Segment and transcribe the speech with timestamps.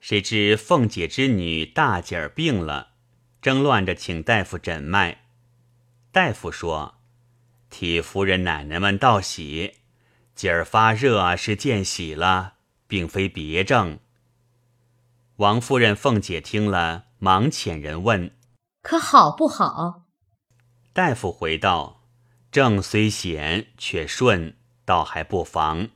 [0.00, 2.92] 谁知凤姐之女大姐儿病了，
[3.42, 5.24] 争乱着请大夫诊脉。
[6.12, 7.00] 大夫说
[7.68, 9.74] ：“替夫人奶奶们道喜，
[10.34, 12.54] 姐儿发热是见喜了，
[12.86, 13.98] 并非别症。”
[15.36, 18.34] 王夫人、凤姐听了，忙遣人问
[18.82, 20.04] ：“可好不好？”
[20.94, 22.04] 大夫回道
[22.50, 25.90] ：“症虽险，却顺，倒还不妨。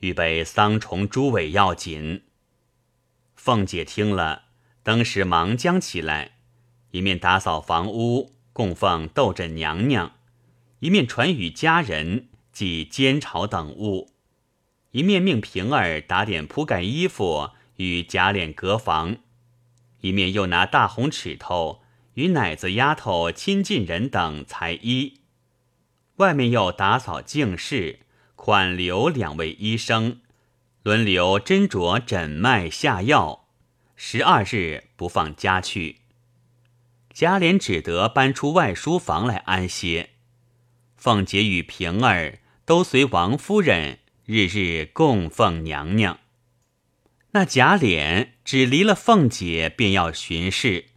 [0.00, 2.24] 预备桑虫、猪尾要紧。”
[3.46, 4.46] 凤姐听了，
[4.82, 6.32] 当时忙将起来，
[6.90, 10.14] 一面打扫房屋，供奉斗枕娘娘；
[10.80, 14.08] 一面传与家人即煎炒等物；
[14.90, 17.50] 一面命平儿打点铺盖衣服。
[17.76, 19.18] 与贾琏隔房，
[20.00, 21.82] 一面又拿大红尺头
[22.14, 25.20] 与奶子丫头、亲近人等裁衣；
[26.16, 28.00] 外面又打扫净室，
[28.34, 30.18] 款留两位医生，
[30.86, 33.48] 轮流斟酌诊脉下药。
[33.96, 36.02] 十二日不放家去，
[37.12, 40.10] 贾琏只得搬出外书房来安歇。
[40.96, 46.20] 凤姐与平儿都随王夫人日日供奉娘娘。
[47.32, 50.90] 那贾琏只离了凤姐，便要巡视，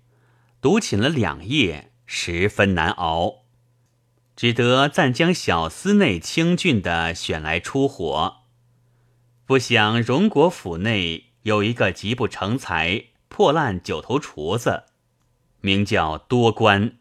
[0.61, 3.45] 独寝了两夜，十分难熬，
[4.35, 8.38] 只得暂将小司内清俊的选来出火。
[9.49, 14.83] 不想荣国府内有一个极不成才、破烂九头厨子，
[15.59, 16.99] 名叫多官，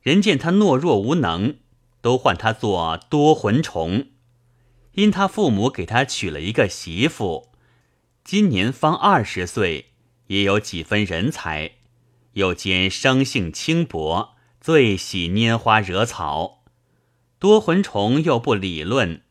[0.00, 1.56] 人见他懦弱无能，
[2.00, 4.06] 都唤他做多魂虫。
[4.92, 7.50] 因他父母给他娶了一个媳妇。
[8.24, 9.90] 今年方二十岁，
[10.28, 11.72] 也有几分人才，
[12.32, 16.62] 又兼生性轻薄，最喜拈花惹草。
[17.38, 19.21] 多魂虫又不理论，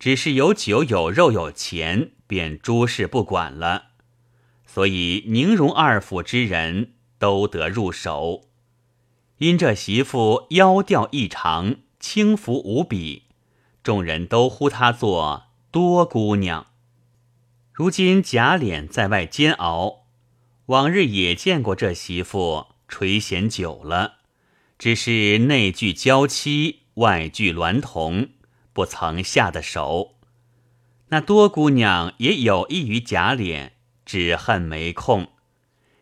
[0.00, 3.90] 只是有酒有肉有钱，便诸事不管了。
[4.64, 8.48] 所以宁荣二府之人都得入手。
[9.36, 13.24] 因这媳妇腰调异常，轻浮无比，
[13.82, 16.68] 众人都呼她做多姑娘。
[17.72, 20.06] 如今贾琏在外煎熬，
[20.66, 24.14] 往日也见过这媳妇垂涎久了，
[24.78, 28.28] 只是内具娇妻，外具娈童，
[28.72, 30.16] 不曾下的手。
[31.08, 33.70] 那多姑娘也有意于贾琏，
[34.04, 35.28] 只恨没空。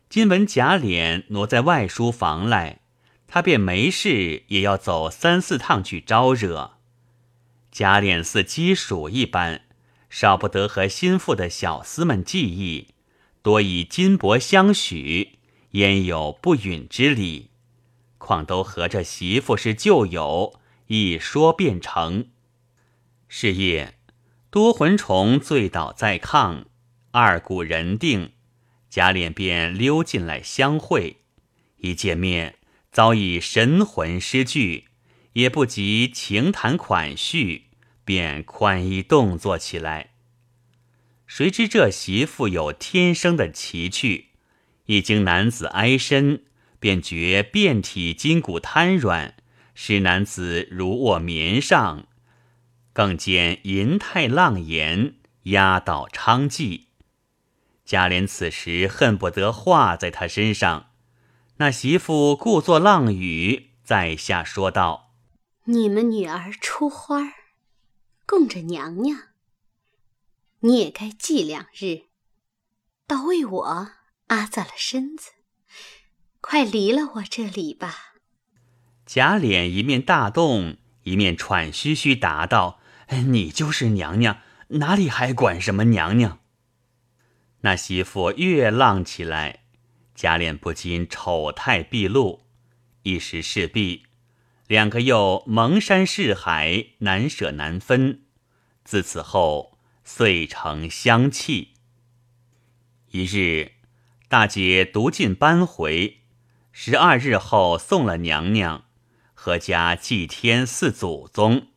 [0.09, 2.81] 今闻贾琏挪在外书房来，
[3.27, 6.73] 他便没事也要走三四趟去招惹。
[7.71, 9.63] 贾琏似鸡黍一般。
[10.11, 12.89] 少不得和心腹的小厮们计议，
[13.43, 15.39] 多以金帛相许，
[15.73, 17.51] 焉有不允之理？
[18.17, 22.29] 况都和这媳妇是旧友，一说便成。
[23.29, 23.95] 是夜，
[24.51, 26.65] 多魂虫醉倒在炕，
[27.13, 28.33] 二鼓人定，
[28.91, 31.19] 贾琏便溜进来相会。
[31.77, 32.57] 一见面，
[32.91, 34.87] 早已神魂失据，
[35.35, 37.69] 也不及情谈款叙。
[38.09, 40.13] 便宽衣动作起来。
[41.27, 44.29] 谁知这媳妇有天生的奇趣，
[44.87, 46.45] 一经男子挨身，
[46.81, 49.35] 便觉遍体筋骨瘫软，
[49.75, 52.07] 使男子如卧棉上，
[52.99, 55.15] 更见银泰浪言，
[55.45, 56.87] 压倒娼妓。
[57.85, 60.91] 贾琏此时恨不得画在他身上。
[61.59, 65.13] 那媳妇故作浪语，在下说道
[65.67, 67.35] ：“你们女儿出花儿。”
[68.27, 69.29] 供着娘娘，
[70.63, 72.07] 你也该祭两日，
[73.07, 73.63] 倒为我
[74.27, 75.31] 阿葬了身子。
[76.41, 78.15] 快离了我这里吧！
[79.07, 82.78] 贾琏一面大动，一面喘吁吁答道
[83.17, 84.39] ：“你就是娘娘，
[84.69, 86.41] 哪里还管什么娘娘？”
[87.63, 89.65] 那媳妇越浪起来，
[90.15, 92.45] 贾琏不禁丑态毕露，
[93.03, 94.05] 一时势毕。
[94.67, 98.23] 两个又蒙山识海，难舍难分。
[98.85, 101.75] 自此后，遂成相弃。
[103.11, 103.73] 一日，
[104.29, 106.19] 大姐独进搬回，
[106.71, 108.85] 十二日后送了娘娘，
[109.35, 111.69] 阖家祭天祀祖宗，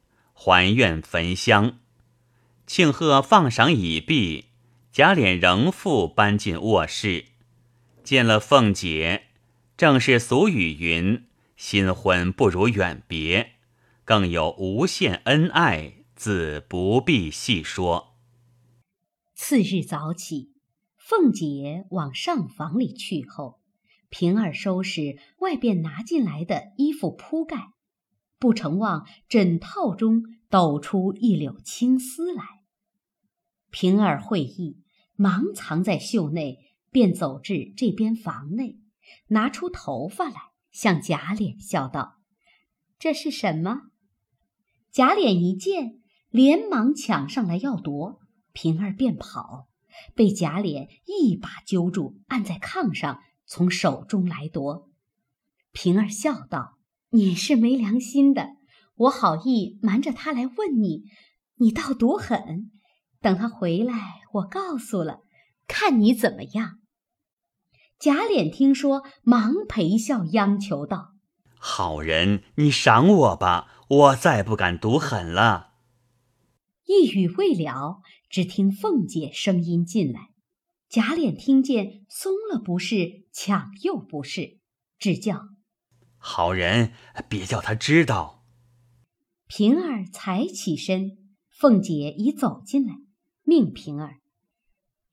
[0.44, 1.78] 还愿焚香。
[2.66, 4.46] 庆贺放赏已毕，
[4.92, 7.26] 贾琏仍复搬进卧室，
[8.04, 9.26] 见了凤姐，
[9.78, 11.28] 正是俗语云。
[11.56, 13.52] 新婚不如远别，
[14.04, 18.16] 更有无限恩爱，自不必细说。
[19.36, 20.54] 次日早起，
[20.98, 23.60] 凤姐往上房里去后，
[24.10, 27.74] 平儿收拾外边拿进来的衣服铺盖，
[28.42, 32.44] 不成望枕套中抖出一绺青丝来。
[33.70, 34.82] 平儿会意，
[35.16, 36.58] 忙藏在袖内，
[36.90, 38.80] 便走至这边房内，
[39.28, 40.42] 拿出头发来，
[40.72, 42.16] 向贾琏笑道
[42.98, 43.92] ：“这是什么？”
[44.90, 46.02] 贾琏一见，
[46.32, 48.22] 连忙抢上来要夺，
[48.54, 49.70] 平儿便跑，
[50.16, 54.90] 被贾琏一把揪住，按在炕上，从手中来夺。
[55.72, 56.80] 平儿笑道
[57.12, 58.56] ：“你是没良心的，
[58.96, 61.04] 我好意瞒着他来问你，
[61.56, 62.72] 你倒毒狠。
[63.19, 65.22] 等他回来，我告诉了，
[65.68, 66.80] 看你怎么样。”
[68.00, 71.13] 贾琏听说，忙陪笑央求道
[71.60, 75.74] ：“好人，你赏我吧。”我再不敢毒狠了。
[76.86, 78.00] 一语未了，
[78.30, 80.30] 只听凤姐声音进来，
[80.88, 84.60] 贾琏听见，松了不是，抢又不是，
[84.98, 85.42] 只叫
[86.21, 86.94] ：“好人，
[87.27, 88.45] 别叫他知道。”
[89.47, 91.18] 平儿才起身，
[91.50, 92.95] 凤姐已走进来，
[93.44, 94.19] 命平儿：“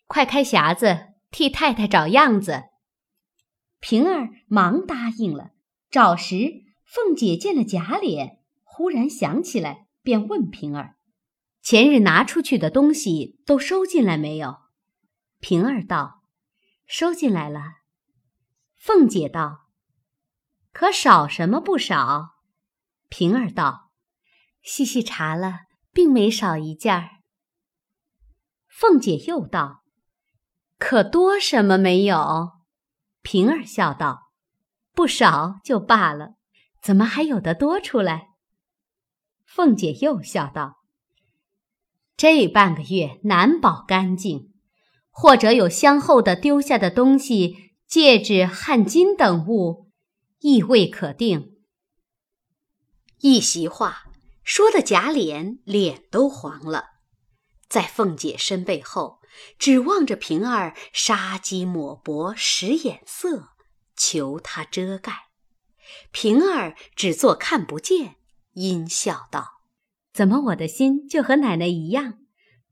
[0.07, 2.65] 快开匣子，替太太找样子。”
[3.81, 5.51] 平儿忙答应了。
[5.91, 8.39] 找时，凤姐见了贾琏。
[8.63, 10.97] 忽然想起来，便问平儿
[11.63, 14.57] ：“前日拿出去的东西都收进来没有？”
[15.41, 16.23] 平儿道
[16.87, 17.61] ：“收进来了。”
[18.79, 19.68] 凤姐道
[20.73, 22.37] ：“可少什么不少？”
[23.09, 23.91] 平儿道
[24.63, 25.61] ：“细细查了，
[25.93, 27.09] 并没少一件儿。”
[28.69, 29.83] 凤姐又道
[30.79, 32.53] ：“可多什么没有？”
[33.23, 34.31] 平儿笑道
[34.95, 36.35] ：“不少就罢了，
[36.81, 38.29] 怎么还有的多出来？”
[39.45, 40.77] 凤姐又笑道
[42.17, 44.53] ：“这半个月难保干净，
[45.11, 49.88] 或者有相后的丢下的东西，戒指、汗巾等物，
[50.41, 51.57] 亦未可定。”
[53.21, 54.05] 一席话
[54.45, 56.85] 说的贾琏脸都黄了，
[57.69, 59.21] 在凤姐身背后，
[59.59, 63.51] 指望着平儿杀鸡抹脖使眼色，
[63.97, 65.29] 求他遮盖。
[66.13, 68.17] 平儿只做看不见。
[68.53, 69.63] 阴笑道
[70.13, 72.19] ：“怎么我的心就和奶奶一样？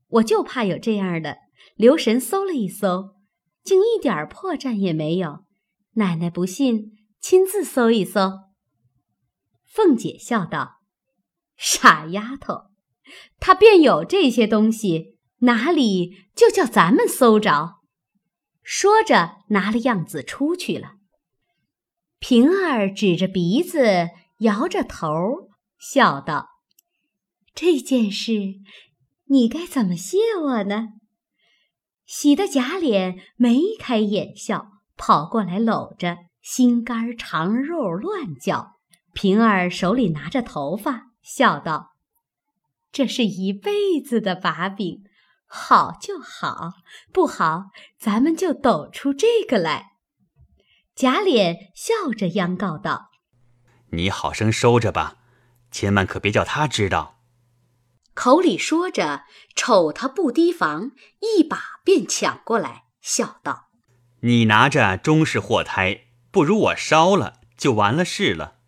[0.07, 1.37] 我就怕有这样的。
[1.75, 3.15] 留神搜了一搜，
[3.63, 5.45] 竟一点破绽也没有。
[5.93, 8.31] 奶奶不信，亲自搜一搜。”
[9.65, 10.81] 凤姐笑道
[11.55, 12.71] ：“傻丫头，
[13.39, 17.77] 他便有这些东西，哪里就叫咱们搜着？”
[18.63, 20.93] 说着，拿了样子出去了。
[22.19, 24.09] 平儿指着鼻子，
[24.39, 25.07] 摇着头。
[25.79, 26.47] 笑道
[27.53, 28.55] ：“这件事，
[29.25, 30.87] 你该怎么谢我呢？”
[32.03, 36.17] 喜得贾琏眉开眼笑，跑过来搂着，
[36.49, 38.77] 心肝肠肉乱叫。
[39.13, 41.91] 平儿手里拿着头发，笑道
[42.89, 45.03] ：“这是一辈子的把柄，
[45.45, 46.71] 好就好，
[47.11, 47.65] 不好
[47.99, 49.97] 咱们就抖出这个来。”
[50.95, 53.09] 贾琏笑着央告道
[53.91, 55.17] ：“你好生收着吧。”
[55.69, 57.19] 千万可别叫他知道。
[58.13, 59.23] 口里说着，
[59.53, 63.67] 瞅他不提防，一把便抢过来，笑道
[64.23, 66.06] ：“你拿着终是祸胎，
[66.37, 68.59] 不如我烧了，就完了事了。”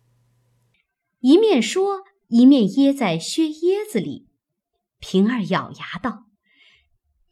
[1.20, 4.28] 一面说，一面掖在靴掖子里。
[4.98, 6.24] 平儿咬牙道：“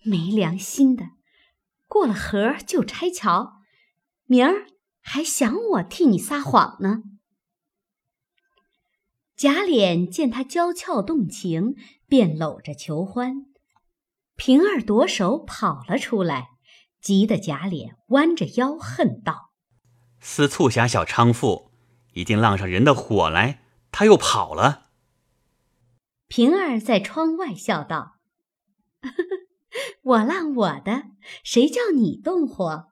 [0.06, 1.06] 没良心的，
[1.88, 3.54] 过了河就拆桥，
[4.26, 4.68] 明儿
[5.00, 7.02] 还想我替你撒谎呢。”
[9.34, 11.74] 贾琏见他娇俏动情，
[12.06, 13.46] 便搂着求欢。
[14.36, 16.50] 平儿夺手跑了出来，
[17.00, 19.47] 急得贾琏弯着腰恨道
[20.20, 21.70] ：“似促狭小娼妇，
[22.12, 24.88] 一定浪上人的火来，他又跑了。”
[26.28, 28.16] 平儿在窗外笑道
[30.02, 31.04] ：“我浪我的，
[31.42, 32.88] 谁叫你动火？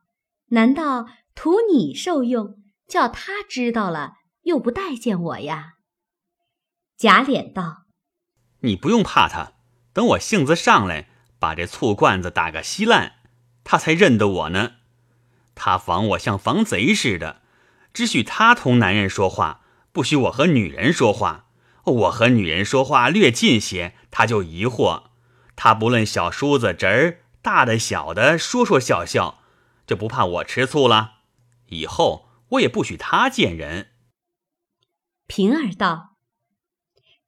[0.51, 5.75] 难道图你受用，叫他知道了又不待见我呀？”
[6.97, 7.85] 贾琏道
[8.61, 9.53] ：“你不用怕他，
[9.93, 13.17] 等我性子上来，把这醋罐子打个稀烂，
[13.65, 14.77] 他才认得我呢。
[15.57, 17.43] 他防我像防贼似的，
[17.93, 21.47] 只许他同男人说话，不许我和女人说话。
[21.85, 25.05] 我和女人说话略近些，他就疑惑。
[25.57, 29.39] 他不论小叔子侄儿，大的小的，说说笑笑，
[29.87, 31.21] 就不怕我吃醋了。
[31.69, 33.93] 以后我也不许他见人。”
[35.27, 36.17] 平儿道。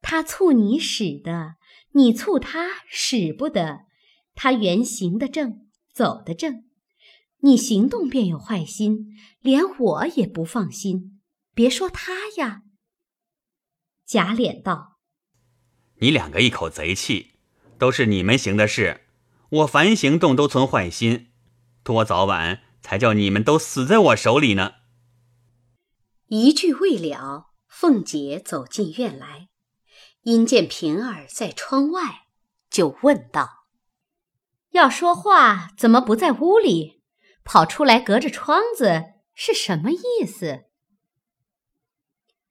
[0.03, 1.55] 他醋你使的，
[1.93, 3.81] 你醋他使不得。
[4.35, 6.65] 他原行得正，走得正，
[7.41, 11.21] 你行动便有坏心，连我也不放心。
[11.55, 12.63] 别说他呀。
[14.05, 14.99] 贾琏道
[16.01, 17.35] ：“你两个一口贼气，
[17.79, 19.03] 都是你们行的事。
[19.51, 21.31] 我凡行动都存坏心，
[21.83, 24.73] 多早晚才叫你们都死在我手里呢。”
[26.29, 29.49] 一句未了，凤姐走进院来，
[30.23, 32.27] 因见平儿在窗外，
[32.69, 33.67] 就问道
[34.73, 36.98] ：“要说话，怎么不在屋里，
[37.51, 40.67] 跑出来隔着窗子，是什么意思？”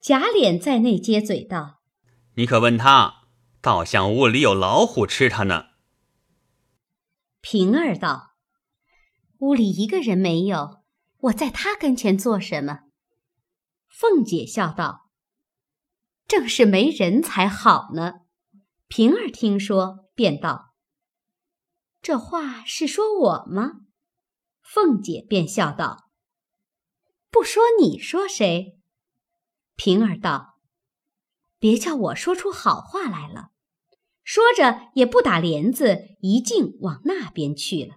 [0.02, 1.82] 贾琏在内接嘴道
[2.36, 3.28] ：“你可问他，
[3.62, 5.66] 倒像屋里有老虎吃他呢。”
[7.42, 8.32] 平儿道
[9.40, 10.84] ：“屋里一个人没有，
[11.18, 12.80] 我在他跟前做什么？”
[13.88, 15.12] 凤姐笑道
[16.28, 18.22] ：“正是没人才好呢。”
[18.88, 20.74] 平儿听说，便道
[22.02, 23.82] ：“这话是说我吗？”
[24.70, 26.10] 凤姐便笑道
[27.32, 28.78] ：“不说你说谁？”
[29.78, 30.56] 平儿道
[31.58, 33.52] ：“别叫我说出好话来了。”
[34.26, 37.96] 说着，也不打帘子，一径往那边去了。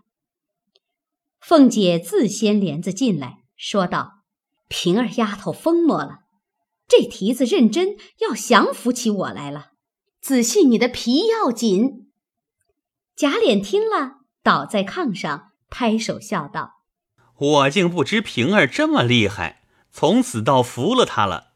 [1.40, 4.22] 凤姐自掀帘子进来，说道
[4.68, 6.20] ：“平儿丫头疯魔了，
[6.86, 9.72] 这蹄子认真要降服起我来了。
[10.20, 12.12] 仔细你的皮要紧。”
[13.16, 16.82] 贾琏听了，倒在炕上，拍手笑道
[17.38, 21.54] ：“我竟不知平儿这么厉害，从此倒服了他了。”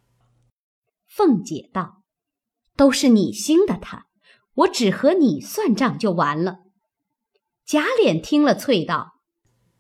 [1.07, 2.03] 凤姐道
[2.77, 4.07] ：“都是你兴的他，
[4.55, 6.61] 我只和你算账就完了。”
[7.67, 9.21] 贾琏听了，啐道：“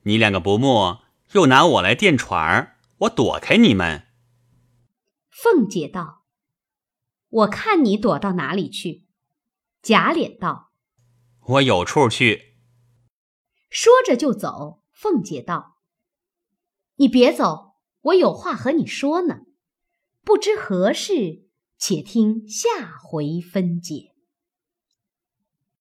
[0.04, 0.98] 你两个不睦，
[1.32, 4.06] 又拿我来垫船儿，我躲开你们。”
[5.30, 6.24] 凤姐道
[7.28, 9.06] ：“我看你躲到哪里去？”
[9.82, 10.70] 贾琏道
[11.46, 12.53] ：“我有处去。”
[13.74, 14.80] 说着就走。
[14.92, 15.78] 凤姐道
[16.94, 19.40] ：“你别走，我有话和你说呢。”
[20.22, 24.13] 不知何事，且听下回分解。